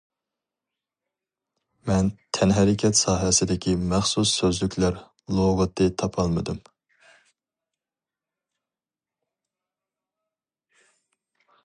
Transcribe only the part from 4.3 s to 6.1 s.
سۆزلۈكلەر لۇغىتى